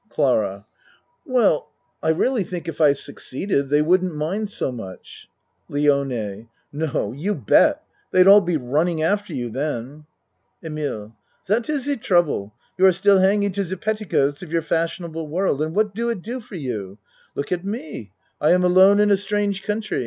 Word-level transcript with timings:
CLARA 0.09 0.65
Well, 1.27 1.69
I 2.01 2.09
really 2.09 2.43
think 2.43 2.67
if 2.67 2.81
I 2.81 2.91
succeeded, 2.93 3.69
they 3.69 3.83
wouldn't 3.83 4.15
mind 4.15 4.49
so 4.49 4.71
much. 4.71 5.29
LIONE 5.69 6.49
No 6.73 7.11
you 7.15 7.35
bet. 7.35 7.83
They'd 8.09 8.25
all 8.27 8.41
be 8.41 8.57
running 8.57 9.03
after 9.03 9.31
you 9.31 9.51
then. 9.51 10.07
EMILE 10.63 11.15
Zat 11.45 11.69
is 11.69 11.83
ze 11.83 11.97
trouble. 11.97 12.51
You 12.79 12.87
are 12.87 12.91
still 12.91 13.19
hang 13.19 13.43
ing 13.43 13.51
to 13.51 13.63
ze 13.63 13.75
petticoats 13.75 14.41
of 14.41 14.51
your 14.51 14.63
fashionable 14.63 15.27
world 15.27 15.61
and 15.61 15.75
what 15.75 15.93
do 15.93 16.09
it 16.09 16.23
do 16.23 16.39
for 16.39 16.55
you? 16.55 16.97
Look 17.35 17.51
at 17.51 17.63
me 17.63 18.11
I 18.41 18.53
am 18.53 18.63
alone 18.63 18.99
in 18.99 19.11
a 19.11 19.17
strange 19.17 19.61
country. 19.61 19.99